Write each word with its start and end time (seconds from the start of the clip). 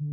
Les 0.00 0.06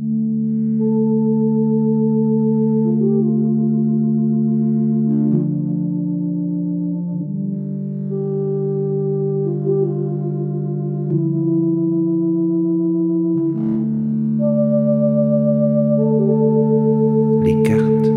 cartes 17.62 18.10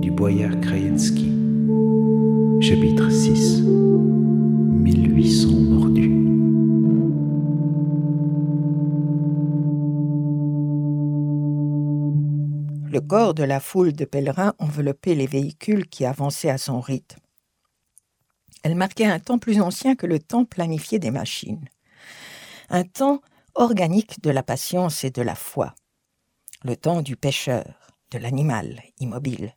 du 0.00 0.10
Boyard 0.10 0.60
Kraïensky. 0.60 1.30
Chapitre 2.60 3.08
6 3.08 3.62
1800 3.62 5.51
Le 12.92 13.00
corps 13.00 13.32
de 13.32 13.42
la 13.42 13.58
foule 13.58 13.94
de 13.94 14.04
pèlerins 14.04 14.52
enveloppait 14.58 15.14
les 15.14 15.26
véhicules 15.26 15.88
qui 15.88 16.04
avançaient 16.04 16.50
à 16.50 16.58
son 16.58 16.78
rythme. 16.78 17.20
Elle 18.64 18.74
marquait 18.74 19.06
un 19.06 19.18
temps 19.18 19.38
plus 19.38 19.62
ancien 19.62 19.96
que 19.96 20.04
le 20.04 20.18
temps 20.18 20.44
planifié 20.44 20.98
des 20.98 21.10
machines. 21.10 21.66
Un 22.68 22.84
temps 22.84 23.22
organique 23.54 24.22
de 24.22 24.28
la 24.28 24.42
patience 24.42 25.04
et 25.04 25.10
de 25.10 25.22
la 25.22 25.34
foi. 25.34 25.74
Le 26.64 26.76
temps 26.76 27.00
du 27.00 27.16
pêcheur, 27.16 27.64
de 28.10 28.18
l'animal 28.18 28.82
immobile, 28.98 29.56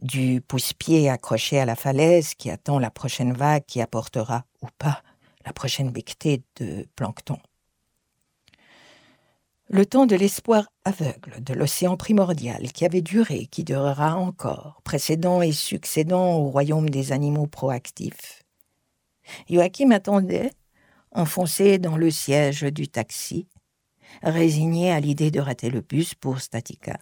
du 0.00 0.40
pousse-pied 0.40 1.10
accroché 1.10 1.60
à 1.60 1.66
la 1.66 1.76
falaise 1.76 2.32
qui 2.32 2.48
attend 2.48 2.78
la 2.78 2.90
prochaine 2.90 3.34
vague 3.34 3.66
qui 3.66 3.82
apportera, 3.82 4.46
ou 4.62 4.68
pas, 4.78 5.02
la 5.44 5.52
prochaine 5.52 5.90
bectée 5.90 6.42
de 6.56 6.88
plancton. 6.96 7.38
Le 9.68 9.86
temps 9.86 10.06
de 10.06 10.16
l'espoir 10.16 10.68
aveugle 10.84 11.42
de 11.42 11.54
l'océan 11.54 11.96
primordial 11.96 12.72
qui 12.72 12.84
avait 12.84 13.00
duré, 13.00 13.46
qui 13.46 13.64
durera 13.64 14.16
encore, 14.16 14.80
précédant 14.84 15.40
et 15.40 15.52
succédant 15.52 16.34
au 16.34 16.50
royaume 16.50 16.90
des 16.90 17.12
animaux 17.12 17.46
proactifs. 17.46 18.42
Joachim 19.48 19.90
attendait, 19.92 20.50
enfoncé 21.12 21.78
dans 21.78 21.96
le 21.96 22.10
siège 22.10 22.64
du 22.64 22.88
taxi, 22.88 23.46
résigné 24.22 24.90
à 24.92 25.00
l'idée 25.00 25.30
de 25.30 25.40
rater 25.40 25.70
le 25.70 25.80
bus 25.80 26.14
pour 26.14 26.40
Statica, 26.40 26.98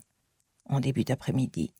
en 0.68 0.80
début 0.80 1.04
d'après-midi. 1.04 1.74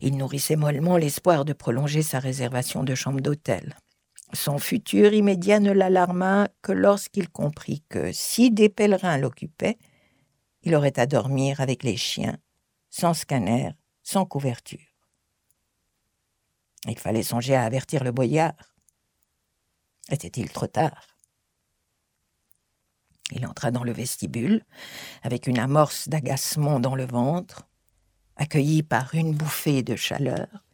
Il 0.00 0.16
nourrissait 0.16 0.56
mollement 0.56 0.96
l'espoir 0.96 1.44
de 1.44 1.52
prolonger 1.52 2.02
sa 2.02 2.18
réservation 2.18 2.82
de 2.82 2.94
chambre 2.94 3.20
d'hôtel. 3.20 3.76
Son 4.36 4.58
futur 4.58 5.14
immédiat 5.14 5.60
ne 5.60 5.72
l'alarma 5.72 6.48
que 6.60 6.72
lorsqu'il 6.72 7.30
comprit 7.30 7.82
que 7.88 8.12
si 8.12 8.50
des 8.50 8.68
pèlerins 8.68 9.16
l'occupaient, 9.16 9.78
il 10.62 10.74
aurait 10.74 10.98
à 10.98 11.06
dormir 11.06 11.62
avec 11.62 11.82
les 11.82 11.96
chiens, 11.96 12.36
sans 12.90 13.14
scanner, 13.14 13.70
sans 14.02 14.26
couverture. 14.26 14.94
Il 16.86 16.98
fallait 16.98 17.22
songer 17.22 17.54
à 17.54 17.64
avertir 17.64 18.04
le 18.04 18.12
boyard. 18.12 18.74
Était-il 20.10 20.50
trop 20.50 20.66
tard? 20.66 21.16
Il 23.32 23.46
entra 23.46 23.70
dans 23.70 23.84
le 23.84 23.92
vestibule, 23.92 24.64
avec 25.22 25.46
une 25.46 25.58
amorce 25.58 26.10
d'agacement 26.10 26.78
dans 26.78 26.94
le 26.94 27.06
ventre, 27.06 27.66
accueilli 28.36 28.82
par 28.82 29.14
une 29.14 29.34
bouffée 29.34 29.82
de 29.82 29.96
chaleur. 29.96 30.65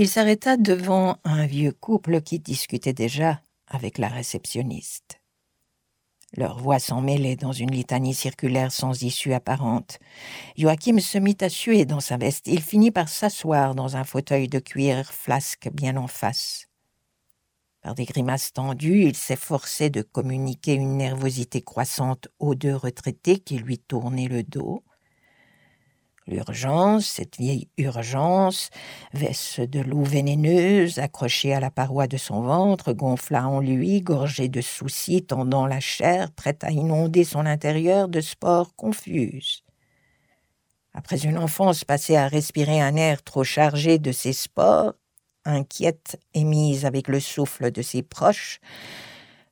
Il 0.00 0.08
s'arrêta 0.08 0.56
devant 0.56 1.16
un 1.24 1.44
vieux 1.44 1.72
couple 1.72 2.20
qui 2.20 2.38
discutait 2.38 2.92
déjà 2.92 3.42
avec 3.66 3.98
la 3.98 4.06
réceptionniste. 4.06 5.20
Leurs 6.36 6.60
voix 6.60 6.78
s'emmêlaient 6.78 7.34
dans 7.34 7.50
une 7.50 7.72
litanie 7.72 8.14
circulaire 8.14 8.70
sans 8.70 9.02
issue 9.02 9.32
apparente. 9.32 9.98
Joachim 10.56 11.00
se 11.00 11.18
mit 11.18 11.36
à 11.40 11.48
suer 11.48 11.84
dans 11.84 11.98
sa 11.98 12.16
veste. 12.16 12.46
Il 12.46 12.62
finit 12.62 12.92
par 12.92 13.08
s'asseoir 13.08 13.74
dans 13.74 13.96
un 13.96 14.04
fauteuil 14.04 14.46
de 14.46 14.60
cuir 14.60 15.04
flasque 15.12 15.68
bien 15.72 15.96
en 15.96 16.06
face. 16.06 16.68
Par 17.80 17.96
des 17.96 18.04
grimaces 18.04 18.52
tendues, 18.52 19.02
il 19.02 19.16
s'efforçait 19.16 19.90
de 19.90 20.02
communiquer 20.02 20.74
une 20.74 20.96
nervosité 20.96 21.60
croissante 21.60 22.28
aux 22.38 22.54
deux 22.54 22.76
retraités 22.76 23.40
qui 23.40 23.58
lui 23.58 23.80
tournaient 23.80 24.28
le 24.28 24.44
dos. 24.44 24.84
L'urgence, 26.28 27.06
cette 27.06 27.38
vieille 27.38 27.68
urgence, 27.78 28.68
veste 29.14 29.62
de 29.62 29.80
loup 29.80 30.04
vénéneuse, 30.04 30.98
accrochée 30.98 31.54
à 31.54 31.60
la 31.60 31.70
paroi 31.70 32.06
de 32.06 32.18
son 32.18 32.42
ventre, 32.42 32.92
gonfla 32.92 33.48
en 33.48 33.60
lui, 33.60 34.02
gorgée 34.02 34.48
de 34.48 34.60
soucis, 34.60 35.22
tendant 35.22 35.66
la 35.66 35.80
chair, 35.80 36.30
prête 36.32 36.64
à 36.64 36.70
inonder 36.70 37.24
son 37.24 37.46
intérieur 37.46 38.08
de 38.08 38.20
spores 38.20 38.76
confuses. 38.76 39.62
Après 40.92 41.24
une 41.24 41.38
enfance 41.38 41.84
passée 41.84 42.16
à 42.16 42.28
respirer 42.28 42.78
un 42.78 42.96
air 42.96 43.22
trop 43.22 43.44
chargé 43.44 43.98
de 43.98 44.12
ses 44.12 44.34
spores, 44.34 44.92
inquiète 45.46 46.20
émise 46.34 46.84
avec 46.84 47.08
le 47.08 47.20
souffle 47.20 47.70
de 47.70 47.80
ses 47.80 48.02
proches, 48.02 48.60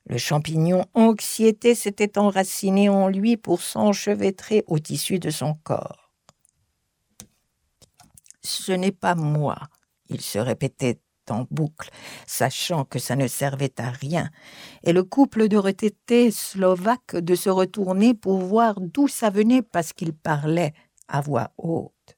le 0.04 0.18
champignon 0.18 0.84
anxiété 0.92 1.74
s'était 1.74 2.18
enraciné 2.18 2.90
en 2.90 3.08
lui 3.08 3.38
pour 3.38 3.62
s'enchevêtrer 3.62 4.62
au 4.66 4.78
tissu 4.78 5.18
de 5.18 5.30
son 5.30 5.54
corps. 5.54 6.05
Ce 8.46 8.72
n'est 8.72 8.92
pas 8.92 9.14
moi, 9.14 9.58
il 10.08 10.20
se 10.20 10.38
répétait 10.38 11.00
en 11.28 11.44
boucle, 11.50 11.90
sachant 12.26 12.84
que 12.84 13.00
ça 13.00 13.16
ne 13.16 13.26
servait 13.26 13.74
à 13.78 13.90
rien, 13.90 14.30
et 14.84 14.92
le 14.92 15.02
couple 15.02 15.48
de 15.48 15.56
retraités 15.56 16.30
slovaques 16.30 17.16
de 17.16 17.34
se 17.34 17.50
retourner 17.50 18.14
pour 18.14 18.38
voir 18.38 18.80
d'où 18.80 19.08
ça 19.08 19.30
venait 19.30 19.62
parce 19.62 19.92
qu'il 19.92 20.12
parlait 20.12 20.72
à 21.08 21.20
voix 21.20 21.50
haute. 21.58 22.15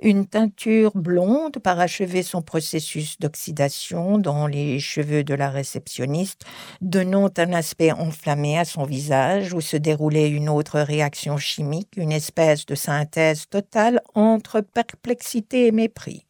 Une 0.00 0.26
teinture 0.26 0.92
blonde 0.94 1.58
parachevait 1.58 2.22
son 2.22 2.42
processus 2.42 3.18
d'oxydation 3.18 4.18
dans 4.18 4.46
les 4.46 4.78
cheveux 4.78 5.24
de 5.24 5.34
la 5.34 5.50
réceptionniste, 5.50 6.42
donnant 6.80 7.30
un 7.36 7.52
aspect 7.52 7.92
enflammé 7.92 8.58
à 8.58 8.64
son 8.64 8.84
visage 8.84 9.52
où 9.52 9.60
se 9.60 9.76
déroulait 9.76 10.28
une 10.28 10.48
autre 10.48 10.80
réaction 10.80 11.36
chimique, 11.36 11.96
une 11.96 12.12
espèce 12.12 12.66
de 12.66 12.74
synthèse 12.74 13.48
totale 13.48 14.00
entre 14.14 14.60
perplexité 14.60 15.66
et 15.66 15.72
mépris. 15.72 16.26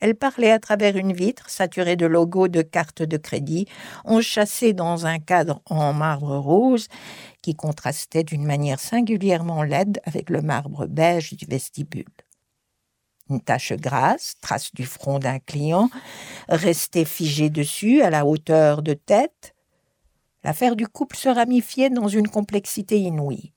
Elle 0.00 0.14
parlait 0.14 0.52
à 0.52 0.60
travers 0.60 0.96
une 0.96 1.12
vitre 1.12 1.50
saturée 1.50 1.96
de 1.96 2.06
logos 2.06 2.48
de 2.48 2.62
cartes 2.62 3.02
de 3.02 3.16
crédit, 3.16 3.66
enchâssées 4.04 4.72
dans 4.72 5.06
un 5.06 5.18
cadre 5.18 5.60
en 5.66 5.92
marbre 5.92 6.36
rose 6.36 6.86
qui 7.42 7.54
contrastait 7.54 8.22
d'une 8.22 8.44
manière 8.44 8.78
singulièrement 8.78 9.62
laide 9.62 10.00
avec 10.04 10.30
le 10.30 10.40
marbre 10.40 10.86
beige 10.86 11.34
du 11.34 11.46
vestibule 11.46 12.04
une 13.30 13.40
tache 13.40 13.72
grasse, 13.72 14.34
trace 14.40 14.72
du 14.74 14.84
front 14.84 15.18
d'un 15.18 15.38
client, 15.38 15.90
restait 16.48 17.04
figée 17.04 17.50
dessus 17.50 18.02
à 18.02 18.10
la 18.10 18.24
hauteur 18.24 18.82
de 18.82 18.94
tête. 18.94 19.54
L'affaire 20.44 20.76
du 20.76 20.86
couple 20.86 21.16
se 21.16 21.28
ramifiait 21.28 21.90
dans 21.90 22.08
une 22.08 22.28
complexité 22.28 22.98
inouïe. 22.98 23.52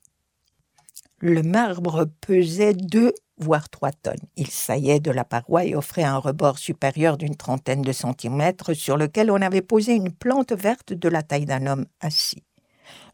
Le 1.20 1.44
marbre 1.44 2.06
pesait 2.20 2.74
deux 2.74 3.14
voire 3.38 3.70
trois 3.70 3.92
tonnes. 3.92 4.16
Il 4.38 4.48
saillait 4.48 5.00
de 5.00 5.12
la 5.12 5.26
paroi 5.26 5.66
et 5.66 5.76
offrait 5.76 6.03
un 6.03 6.18
rebord 6.18 6.58
supérieur 6.58 7.18
d'une 7.18 7.36
trentaine 7.36 7.82
de 7.82 7.92
centimètres 7.92 8.74
sur 8.74 8.98
lequel 8.98 9.32
on 9.32 9.42
avait 9.42 9.62
posé 9.62 9.94
une 9.94 10.12
plante 10.12 10.53
verte 10.53 10.94
de 10.94 11.09
la 11.09 11.24
taille 11.24 11.46
d'un 11.46 11.66
homme 11.66 11.86
assis. 12.00 12.44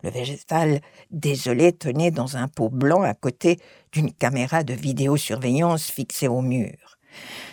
Le 0.04 0.10
végétal 0.10 0.82
désolé 1.12 1.74
tenait 1.74 2.12
dans 2.12 2.38
un 2.38 2.48
pot 2.48 2.70
blanc 2.70 3.02
à 3.02 3.14
côté 3.14 3.60
d'une 3.92 4.14
caméra 4.14 4.64
de 4.64 4.74
vidéosurveillance 4.74 5.90
fixée 5.90 6.28
au 6.28 6.42
mur. 6.42 6.98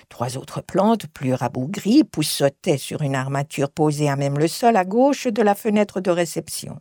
Trois 0.08 0.36
autres 0.36 0.60
plantes, 0.60 1.06
plus 1.06 1.34
rabougries, 1.34 2.04
poussotaient 2.04 2.78
sur 2.78 3.02
une 3.02 3.14
armature 3.14 3.70
posée 3.70 4.08
à 4.08 4.16
même 4.16 4.38
le 4.38 4.48
sol 4.48 4.76
à 4.76 4.84
gauche 4.84 5.26
de 5.26 5.42
la 5.42 5.54
fenêtre 5.54 6.00
de 6.00 6.10
réception. 6.10 6.80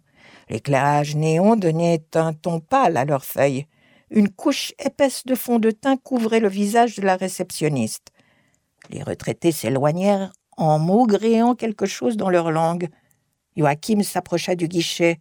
L'éclairage 0.49 1.15
néon 1.15 1.55
donnait 1.55 2.03
un 2.15 2.33
ton 2.33 2.59
pâle 2.59 2.97
à 2.97 3.05
leurs 3.05 3.25
feuilles. 3.25 3.67
Une 4.09 4.29
couche 4.29 4.73
épaisse 4.77 5.25
de 5.25 5.35
fond 5.35 5.59
de 5.59 5.71
teint 5.71 5.97
couvrait 5.97 6.39
le 6.39 6.49
visage 6.49 6.97
de 6.97 7.01
la 7.01 7.15
réceptionniste. 7.15 8.11
Les 8.89 9.01
retraités 9.01 9.51
s'éloignèrent 9.51 10.31
en 10.57 10.77
maugréant 10.77 11.55
quelque 11.55 11.85
chose 11.85 12.17
dans 12.17 12.29
leur 12.29 12.51
langue. 12.51 12.89
Joachim 13.55 14.01
s'approcha 14.03 14.55
du 14.55 14.67
guichet. 14.67 15.19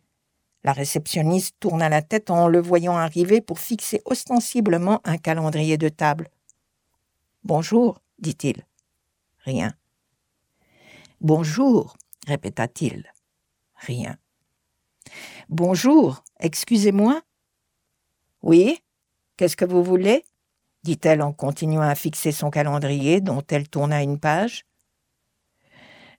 La 0.65 0.73
réceptionniste 0.73 1.57
tourna 1.59 1.89
la 1.89 2.03
tête 2.03 2.31
en 2.31 2.49
le 2.49 2.61
voyant 2.61 2.97
arriver 2.97 3.41
pour 3.41 3.59
fixer 3.59 4.01
ostensiblement 4.05 5.01
un 5.05 5.19
calendrier 5.19 5.77
de 5.77 5.89
table. 5.89 6.29
Bonjour, 7.45 8.01
dit-il. 8.19 8.65
Rien. 9.39 9.75
Bonjour, 11.21 11.97
répéta-t-il. 12.27 13.13
Rien. 13.75 14.17
Bonjour, 15.49 16.23
excusez-moi. 16.39 17.23
Oui, 18.43 18.79
qu'est-ce 19.37 19.57
que 19.57 19.65
vous 19.65 19.83
voulez? 19.83 20.25
dit-elle 20.83 21.23
en 21.23 21.33
continuant 21.33 21.83
à 21.83 21.95
fixer 21.95 22.33
son 22.33 22.51
calendrier 22.51 23.21
dont 23.21 23.43
elle 23.49 23.69
tourna 23.69 24.03
une 24.03 24.19
page. 24.19 24.65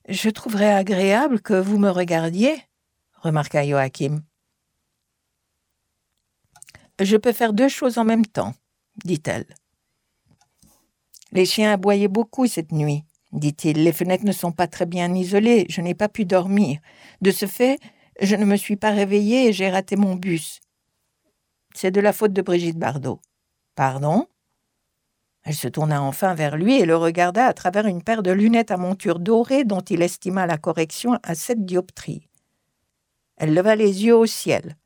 Je 0.08 0.28
trouverais 0.28 0.72
agréable 0.72 1.40
que 1.40 1.54
vous 1.54 1.78
me 1.78 1.88
regardiez, 1.88 2.62
remarqua 3.14 3.66
Joachim. 3.66 4.22
Je 7.00 7.16
peux 7.16 7.32
faire 7.32 7.54
deux 7.54 7.68
choses 7.68 7.96
en 7.96 8.04
même 8.04 8.26
temps, 8.26 8.54
dit-elle. 9.04 9.46
Les 11.32 11.46
chiens 11.46 11.72
aboyaient 11.72 12.08
beaucoup 12.08 12.46
cette 12.46 12.70
nuit, 12.70 13.04
dit-il. 13.32 13.82
Les 13.82 13.92
fenêtres 13.92 14.26
ne 14.26 14.32
sont 14.32 14.52
pas 14.52 14.68
très 14.68 14.86
bien 14.86 15.12
isolées, 15.14 15.66
je 15.70 15.80
n'ai 15.80 15.94
pas 15.94 16.08
pu 16.08 16.26
dormir. 16.26 16.80
De 17.22 17.30
ce 17.30 17.46
fait, 17.46 17.78
je 18.20 18.36
ne 18.36 18.44
me 18.44 18.56
suis 18.56 18.76
pas 18.76 18.90
réveillée 18.90 19.48
et 19.48 19.52
j'ai 19.52 19.70
raté 19.70 19.96
mon 19.96 20.16
bus. 20.16 20.60
C'est 21.74 21.90
de 21.90 22.00
la 22.00 22.12
faute 22.12 22.32
de 22.32 22.42
Brigitte 22.42 22.78
Bardot. 22.78 23.20
Pardon? 23.74 24.28
Elle 25.44 25.54
se 25.54 25.68
tourna 25.68 26.02
enfin 26.02 26.34
vers 26.34 26.56
lui 26.56 26.76
et 26.80 26.86
le 26.86 26.96
regarda 26.96 27.46
à 27.46 27.52
travers 27.52 27.86
une 27.86 28.02
paire 28.02 28.22
de 28.22 28.30
lunettes 28.30 28.70
à 28.70 28.78
monture 28.78 29.18
dorée 29.18 29.64
dont 29.64 29.82
il 29.82 30.02
estima 30.02 30.46
la 30.46 30.56
correction 30.56 31.18
à 31.22 31.34
sept 31.34 31.64
dioptries. 31.64 32.28
Elle 33.36 33.52
leva 33.52 33.76
les 33.76 34.04
yeux 34.04 34.16
au 34.16 34.26
ciel. 34.26 34.76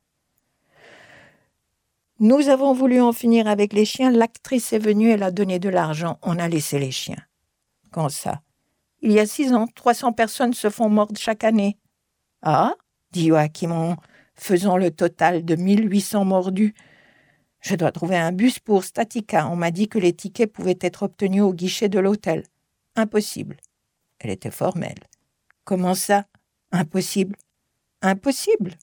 Nous 2.19 2.49
avons 2.49 2.73
voulu 2.73 2.99
en 2.99 3.13
finir 3.13 3.47
avec 3.47 3.71
les 3.71 3.85
chiens. 3.85 4.11
L'actrice 4.11 4.73
est 4.73 4.79
venue, 4.79 5.09
elle 5.09 5.23
a 5.23 5.31
donné 5.31 5.59
de 5.59 5.69
l'argent. 5.69 6.19
On 6.21 6.37
a 6.37 6.49
laissé 6.49 6.77
les 6.77 6.91
chiens. 6.91 7.23
Quand 7.91 8.09
ça? 8.09 8.41
Il 9.01 9.13
y 9.13 9.19
a 9.19 9.25
six 9.25 9.53
ans, 9.53 9.67
300 9.73 10.11
personnes 10.11 10.53
se 10.53 10.69
font 10.69 10.89
mordre 10.89 11.17
chaque 11.17 11.45
année. 11.45 11.77
Ah? 12.41 12.73
dit 13.11 13.27
Joachim 13.27 13.71
en 13.71 13.95
faisant 14.35 14.75
le 14.75 14.91
total 14.91 15.45
de 15.45 15.55
1800 15.55 16.25
mordus. 16.25 16.73
Je 17.61 17.75
dois 17.75 17.91
trouver 17.91 18.17
un 18.17 18.31
bus 18.31 18.59
pour 18.59 18.83
Statica. 18.83 19.47
On 19.49 19.55
m'a 19.55 19.71
dit 19.71 19.87
que 19.87 19.99
les 19.99 20.13
tickets 20.13 20.51
pouvaient 20.51 20.79
être 20.81 21.03
obtenus 21.03 21.43
au 21.43 21.53
guichet 21.53 21.89
de 21.89 21.99
l'hôtel. 21.99 22.43
Impossible. 22.95 23.57
Elle 24.19 24.31
était 24.31 24.51
formelle. 24.51 24.99
Comment 25.63 25.95
ça? 25.95 26.25
Impossible. 26.71 27.35
Impossible. 28.01 28.75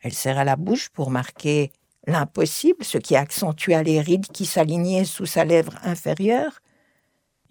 Elle 0.00 0.14
serra 0.14 0.44
la 0.44 0.56
bouche 0.56 0.90
pour 0.90 1.10
marquer 1.10 1.72
l'impossible, 2.06 2.84
ce 2.84 2.98
qui 2.98 3.16
accentua 3.16 3.82
les 3.82 4.00
rides 4.00 4.28
qui 4.28 4.46
s'alignaient 4.46 5.04
sous 5.04 5.26
sa 5.26 5.44
lèvre 5.44 5.74
inférieure. 5.82 6.60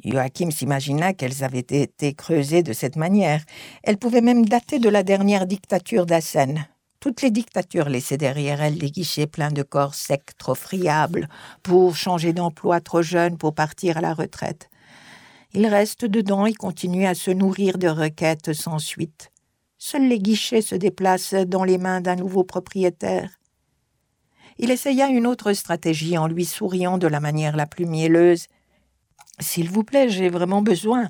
Joachim 0.03 0.51
s'imagina 0.51 1.13
qu'elles 1.13 1.43
avaient 1.43 1.59
été 1.59 2.13
creusées 2.13 2.63
de 2.63 2.73
cette 2.73 2.95
manière. 2.95 3.43
Elles 3.83 3.97
pouvaient 3.97 4.21
même 4.21 4.45
dater 4.45 4.79
de 4.79 4.89
la 4.89 5.03
dernière 5.03 5.47
dictature 5.47 6.05
d'Assen. 6.05 6.67
Toutes 7.05 7.21
les 7.21 7.29
dictatures 7.29 7.87
laissaient 7.87 8.17
derrière 8.17 8.63
elles 8.63 8.79
des 8.79 8.89
guichets 8.89 9.27
pleins 9.27 9.51
de 9.51 9.61
corps 9.61 9.93
secs, 9.93 10.35
trop 10.39 10.55
friables, 10.55 11.29
pour 11.61 11.95
changer 11.95 12.33
d'emploi 12.33 12.81
trop 12.81 13.03
jeunes 13.03 13.37
pour 13.37 13.53
partir 13.53 13.97
à 13.97 14.01
la 14.01 14.15
retraite. 14.15 14.71
Ils 15.53 15.67
restent 15.67 16.05
dedans 16.05 16.47
et 16.47 16.55
continuent 16.55 17.05
à 17.05 17.13
se 17.13 17.29
nourrir 17.29 17.77
de 17.77 17.89
requêtes 17.89 18.53
sans 18.53 18.79
suite. 18.79 19.29
Seuls 19.77 20.07
les 20.07 20.17
guichets 20.17 20.63
se 20.63 20.73
déplacent 20.73 21.35
dans 21.35 21.63
les 21.63 21.77
mains 21.77 22.01
d'un 22.01 22.15
nouveau 22.15 22.43
propriétaire 22.43 23.29
il 24.57 24.71
essaya 24.71 25.09
une 25.09 25.27
autre 25.27 25.53
stratégie 25.53 26.17
en 26.17 26.27
lui 26.27 26.45
souriant 26.45 26.97
de 26.97 27.07
la 27.07 27.19
manière 27.19 27.57
la 27.57 27.65
plus 27.65 27.85
mielleuse. 27.85 28.47
S'il 29.39 29.69
vous 29.69 29.83
plaît, 29.83 30.07
j'ai 30.07 30.29
vraiment 30.29 30.61
besoin. 30.61 31.09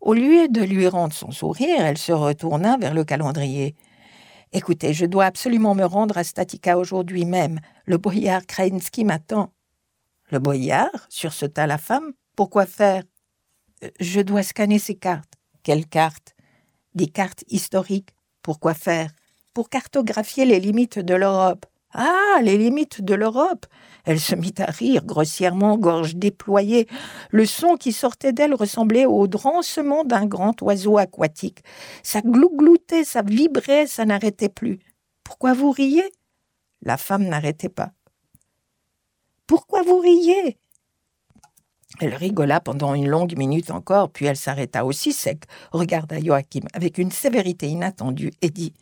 Au 0.00 0.14
lieu 0.14 0.46
de 0.48 0.62
lui 0.62 0.86
rendre 0.86 1.12
son 1.12 1.32
sourire, 1.32 1.80
elle 1.80 1.98
se 1.98 2.12
retourna 2.12 2.76
vers 2.78 2.94
le 2.94 3.02
calendrier. 3.02 3.74
Écoutez, 4.56 4.94
je 4.94 5.04
dois 5.04 5.26
absolument 5.26 5.74
me 5.74 5.84
rendre 5.84 6.16
à 6.16 6.24
Statica 6.24 6.78
aujourd'hui 6.78 7.26
même. 7.26 7.60
Le 7.84 7.98
boyard 7.98 8.46
Krainsky 8.46 9.04
m'attend. 9.04 9.52
Le 10.30 10.38
boyard 10.38 11.06
sursauta 11.10 11.66
la 11.66 11.76
femme? 11.76 12.14
Pourquoi 12.36 12.64
faire? 12.64 13.02
Euh, 13.84 13.90
Je 14.00 14.22
dois 14.22 14.42
scanner 14.42 14.78
ses 14.78 14.94
cartes. 14.94 15.34
Quelles 15.62 15.86
cartes? 15.86 16.34
Des 16.94 17.06
cartes 17.06 17.44
historiques. 17.48 18.14
Pourquoi 18.40 18.72
faire? 18.72 19.10
Pour 19.52 19.68
cartographier 19.68 20.46
les 20.46 20.58
limites 20.58 21.00
de 21.00 21.14
l'Europe. 21.14 21.66
Ah, 21.98 22.40
les 22.42 22.58
limites 22.58 23.00
de 23.00 23.14
l'Europe. 23.14 23.64
Elle 24.04 24.20
se 24.20 24.34
mit 24.34 24.52
à 24.58 24.66
rire 24.66 25.06
grossièrement, 25.06 25.78
gorge 25.78 26.14
déployée. 26.14 26.86
Le 27.30 27.46
son 27.46 27.76
qui 27.76 27.90
sortait 27.90 28.34
d'elle 28.34 28.52
ressemblait 28.52 29.06
au 29.06 29.26
drancement 29.26 30.04
d'un 30.04 30.26
grand 30.26 30.60
oiseau 30.60 30.98
aquatique. 30.98 31.60
Ça 32.02 32.20
glougloutait, 32.20 33.02
ça 33.02 33.22
vibrait, 33.22 33.86
ça 33.86 34.04
n'arrêtait 34.04 34.50
plus. 34.50 34.78
Pourquoi 35.24 35.54
vous 35.54 35.70
riez? 35.70 36.04
La 36.82 36.98
femme 36.98 37.24
n'arrêtait 37.24 37.70
pas. 37.70 37.92
Pourquoi 39.46 39.82
vous 39.82 39.98
riez? 39.98 40.58
Elle 41.98 42.14
rigola 42.14 42.60
pendant 42.60 42.92
une 42.92 43.08
longue 43.08 43.38
minute 43.38 43.70
encore, 43.70 44.10
puis 44.10 44.26
elle 44.26 44.36
s'arrêta 44.36 44.84
aussi 44.84 45.14
sec, 45.14 45.44
regarda 45.72 46.20
Joachim 46.20 46.66
avec 46.74 46.98
une 46.98 47.10
sévérité 47.10 47.68
inattendue 47.68 48.32
et 48.42 48.50
dit 48.50 48.74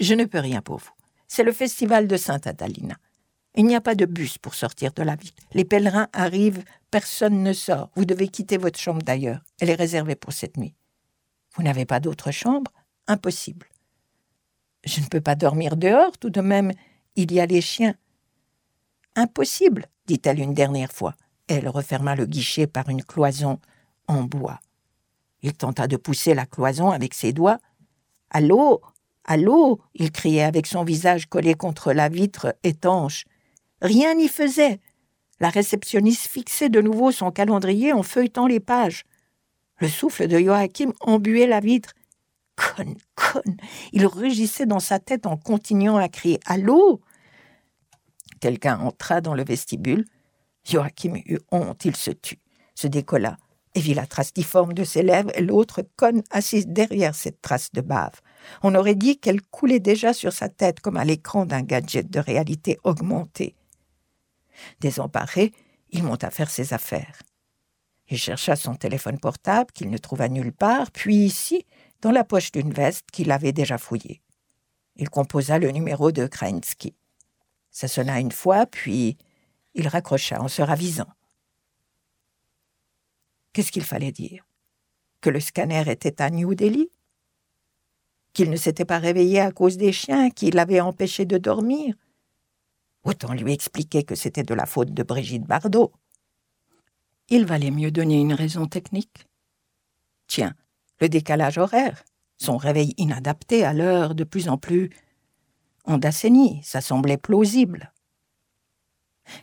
Je 0.00 0.14
ne 0.14 0.24
peux 0.24 0.40
rien 0.40 0.62
pour 0.62 0.78
vous. 0.78 0.90
C'est 1.34 1.42
le 1.42 1.50
festival 1.50 2.06
de 2.06 2.16
Sainte 2.16 2.46
Atalina. 2.46 2.94
Il 3.56 3.66
n'y 3.66 3.74
a 3.74 3.80
pas 3.80 3.96
de 3.96 4.06
bus 4.06 4.38
pour 4.38 4.54
sortir 4.54 4.92
de 4.92 5.02
la 5.02 5.16
ville. 5.16 5.32
Les 5.52 5.64
pèlerins 5.64 6.06
arrivent, 6.12 6.62
personne 6.92 7.42
ne 7.42 7.52
sort. 7.52 7.90
Vous 7.96 8.04
devez 8.04 8.28
quitter 8.28 8.56
votre 8.56 8.78
chambre 8.78 9.02
d'ailleurs. 9.02 9.40
Elle 9.58 9.70
est 9.70 9.74
réservée 9.74 10.14
pour 10.14 10.32
cette 10.32 10.56
nuit. 10.56 10.76
Vous 11.56 11.64
n'avez 11.64 11.86
pas 11.86 11.98
d'autre 11.98 12.30
chambre? 12.30 12.70
Impossible. 13.08 13.66
Je 14.84 15.00
ne 15.00 15.06
peux 15.06 15.20
pas 15.20 15.34
dormir 15.34 15.74
dehors, 15.74 16.16
tout 16.18 16.30
de 16.30 16.40
même. 16.40 16.70
Il 17.16 17.32
y 17.32 17.40
a 17.40 17.46
les 17.46 17.62
chiens. 17.62 17.96
Impossible, 19.16 19.86
dit-elle 20.06 20.38
une 20.38 20.54
dernière 20.54 20.92
fois. 20.92 21.16
Elle 21.48 21.68
referma 21.68 22.14
le 22.14 22.26
guichet 22.26 22.68
par 22.68 22.88
une 22.88 23.02
cloison 23.02 23.58
en 24.06 24.22
bois. 24.22 24.60
Il 25.42 25.52
tenta 25.52 25.88
de 25.88 25.96
pousser 25.96 26.34
la 26.34 26.46
cloison 26.46 26.92
avec 26.92 27.12
ses 27.12 27.32
doigts. 27.32 27.58
Allô? 28.30 28.80
Allô 29.24 29.80
il 29.94 30.12
criait 30.12 30.42
avec 30.42 30.66
son 30.66 30.84
visage 30.84 31.26
collé 31.26 31.54
contre 31.54 31.92
la 31.92 32.08
vitre 32.08 32.54
étanche. 32.62 33.24
Rien 33.80 34.14
n'y 34.14 34.28
faisait. 34.28 34.80
La 35.40 35.48
réceptionniste 35.48 36.26
fixait 36.26 36.68
de 36.68 36.80
nouveau 36.80 37.10
son 37.10 37.30
calendrier 37.30 37.92
en 37.92 38.02
feuilletant 38.02 38.46
les 38.46 38.60
pages. 38.60 39.04
Le 39.78 39.88
souffle 39.88 40.28
de 40.28 40.38
Joachim 40.38 40.92
embuait 41.00 41.46
la 41.46 41.60
vitre. 41.60 41.92
Conne, 42.56 42.96
conne 43.14 43.56
Il 43.92 44.06
rugissait 44.06 44.66
dans 44.66 44.80
sa 44.80 44.98
tête 44.98 45.26
en 45.26 45.36
continuant 45.36 45.96
à 45.96 46.08
crier 46.08 46.38
Allô 46.46 47.00
Quelqu'un 48.40 48.78
entra 48.78 49.20
dans 49.20 49.34
le 49.34 49.44
vestibule. 49.44 50.04
Joachim 50.64 51.14
eut 51.26 51.40
honte, 51.50 51.84
il 51.84 51.96
se 51.96 52.10
tut, 52.10 52.38
se 52.74 52.86
décolla 52.86 53.36
et 53.74 53.80
vit 53.80 53.94
la 53.94 54.06
trace 54.06 54.32
difforme 54.32 54.72
de 54.72 54.84
ses 54.84 55.02
lèvres 55.02 55.30
et 55.34 55.42
l'autre 55.42 55.82
conne 55.96 56.22
assise 56.30 56.66
derrière 56.66 57.14
cette 57.14 57.42
trace 57.42 57.72
de 57.72 57.80
bave. 57.80 58.20
On 58.62 58.74
aurait 58.74 58.94
dit 58.94 59.18
qu'elle 59.18 59.42
coulait 59.42 59.80
déjà 59.80 60.12
sur 60.12 60.32
sa 60.32 60.48
tête 60.48 60.80
comme 60.80 60.96
à 60.96 61.04
l'écran 61.04 61.46
d'un 61.46 61.62
gadget 61.62 62.10
de 62.10 62.20
réalité 62.20 62.78
augmentée. 62.84 63.54
Désemparé, 64.80 65.52
il 65.90 66.02
monta 66.02 66.30
faire 66.30 66.50
ses 66.50 66.72
affaires. 66.72 67.22
Il 68.08 68.18
chercha 68.18 68.56
son 68.56 68.74
téléphone 68.74 69.18
portable 69.18 69.72
qu'il 69.72 69.90
ne 69.90 69.98
trouva 69.98 70.28
nulle 70.28 70.52
part, 70.52 70.90
puis 70.90 71.16
ici, 71.16 71.64
dans 72.02 72.10
la 72.10 72.24
poche 72.24 72.52
d'une 72.52 72.72
veste 72.72 73.06
qu'il 73.10 73.30
avait 73.30 73.52
déjà 73.52 73.78
fouillée. 73.78 74.20
Il 74.96 75.08
composa 75.08 75.58
le 75.58 75.70
numéro 75.70 76.12
de 76.12 76.26
Krainsky. 76.26 76.94
Ça 77.70 77.88
sonna 77.88 78.20
une 78.20 78.32
fois, 78.32 78.66
puis 78.66 79.16
il 79.74 79.88
raccrocha 79.88 80.40
en 80.40 80.48
se 80.48 80.62
ravisant. 80.62 81.08
Qu'est-ce 83.52 83.72
qu'il 83.72 83.84
fallait 83.84 84.12
dire? 84.12 84.46
Que 85.20 85.30
le 85.30 85.40
scanner 85.40 85.90
était 85.90 86.20
à 86.20 86.30
New 86.30 86.54
Delhi? 86.54 86.90
Qu'il 88.34 88.50
ne 88.50 88.56
s'était 88.56 88.84
pas 88.84 88.98
réveillé 88.98 89.40
à 89.40 89.52
cause 89.52 89.78
des 89.78 89.92
chiens 89.92 90.28
qui 90.28 90.50
l'avaient 90.50 90.80
empêché 90.80 91.24
de 91.24 91.38
dormir. 91.38 91.94
Autant 93.04 93.32
lui 93.32 93.52
expliquer 93.52 94.02
que 94.02 94.14
c'était 94.14 94.42
de 94.42 94.54
la 94.54 94.66
faute 94.66 94.92
de 94.92 95.02
Brigitte 95.02 95.44
Bardot. 95.44 95.92
Il 97.30 97.46
valait 97.46 97.70
mieux 97.70 97.90
donner 97.90 98.20
une 98.20 98.34
raison 98.34 98.66
technique. 98.66 99.26
Tiens, 100.26 100.54
le 101.00 101.08
décalage 101.08 101.58
horaire, 101.58 102.04
son 102.36 102.56
réveil 102.56 102.92
inadapté 102.98 103.64
à 103.64 103.72
l'heure 103.72 104.14
de 104.14 104.24
plus 104.24 104.48
en 104.48 104.58
plus 104.58 104.90
ondacénie, 105.86 106.60
ça 106.62 106.80
semblait 106.80 107.18
plausible. 107.18 107.92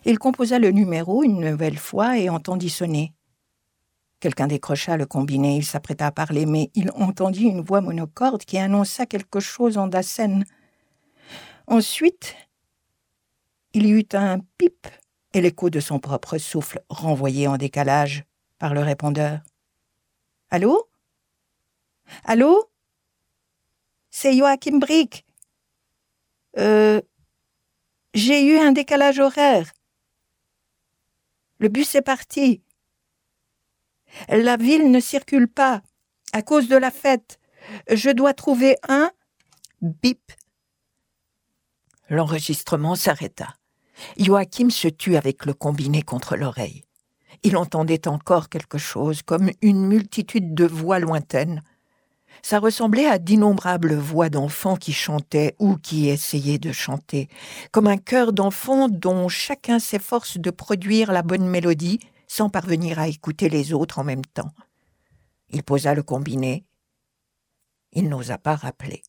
Il 0.04 0.18
composa 0.18 0.58
le 0.58 0.70
numéro 0.70 1.22
une 1.22 1.40
nouvelle 1.40 1.78
fois 1.78 2.18
et 2.18 2.28
entendit 2.28 2.70
sonner. 2.70 3.14
Quelqu'un 4.22 4.46
décrocha 4.46 4.96
le 4.96 5.04
combiné, 5.04 5.56
il 5.56 5.64
s'apprêta 5.64 6.06
à 6.06 6.12
parler, 6.12 6.46
mais 6.46 6.70
il 6.76 6.92
entendit 6.92 7.42
une 7.42 7.60
voix 7.60 7.80
monocorde 7.80 8.44
qui 8.44 8.56
annonça 8.56 9.04
quelque 9.04 9.40
chose 9.40 9.76
en 9.76 9.88
Dassen. 9.88 10.44
Ensuite, 11.66 12.36
il 13.72 13.84
y 13.84 13.90
eut 13.90 14.06
un 14.12 14.38
pip 14.58 14.86
et 15.32 15.40
l'écho 15.40 15.70
de 15.70 15.80
son 15.80 15.98
propre 15.98 16.38
souffle 16.38 16.84
renvoyé 16.88 17.48
en 17.48 17.56
décalage 17.56 18.22
par 18.60 18.74
le 18.74 18.80
répondeur. 18.82 19.40
Allô? 20.50 20.88
Allô? 22.22 22.70
C'est 24.08 24.36
Joachim 24.36 24.78
Brick. 24.78 25.26
Euh. 26.58 27.00
J'ai 28.14 28.46
eu 28.46 28.58
un 28.58 28.70
décalage 28.70 29.18
horaire. 29.18 29.72
Le 31.58 31.68
bus 31.68 31.96
est 31.96 32.02
parti. 32.02 32.62
La 34.28 34.56
ville 34.56 34.90
ne 34.90 35.00
circule 35.00 35.48
pas 35.48 35.82
à 36.32 36.42
cause 36.42 36.68
de 36.68 36.76
la 36.76 36.90
fête. 36.90 37.38
Je 37.90 38.10
dois 38.10 38.34
trouver 38.34 38.76
un 38.88 39.10
bip. 39.80 40.32
L'enregistrement 42.08 42.94
s'arrêta. 42.94 43.54
Joachim 44.18 44.70
se 44.70 44.88
tut 44.88 45.16
avec 45.16 45.46
le 45.46 45.54
combiné 45.54 46.02
contre 46.02 46.36
l'oreille. 46.36 46.84
Il 47.42 47.56
entendait 47.56 48.06
encore 48.08 48.48
quelque 48.48 48.78
chose, 48.78 49.22
comme 49.22 49.50
une 49.62 49.86
multitude 49.86 50.54
de 50.54 50.66
voix 50.66 50.98
lointaines. 50.98 51.62
Ça 52.42 52.58
ressemblait 52.58 53.06
à 53.06 53.18
d'innombrables 53.18 53.94
voix 53.94 54.28
d'enfants 54.28 54.76
qui 54.76 54.92
chantaient 54.92 55.54
ou 55.58 55.76
qui 55.76 56.08
essayaient 56.08 56.58
de 56.58 56.72
chanter, 56.72 57.28
comme 57.70 57.86
un 57.86 57.98
chœur 57.98 58.32
d'enfants 58.32 58.88
dont 58.88 59.28
chacun 59.28 59.78
s'efforce 59.78 60.38
de 60.38 60.50
produire 60.50 61.12
la 61.12 61.22
bonne 61.22 61.46
mélodie 61.46 62.00
sans 62.32 62.48
parvenir 62.48 62.98
à 62.98 63.08
écouter 63.08 63.50
les 63.50 63.74
autres 63.74 63.98
en 63.98 64.04
même 64.04 64.24
temps. 64.24 64.52
Il 65.50 65.62
posa 65.62 65.92
le 65.92 66.02
combiné. 66.02 66.64
Il 67.92 68.08
n'osa 68.08 68.38
pas 68.38 68.56
rappeler. 68.56 69.02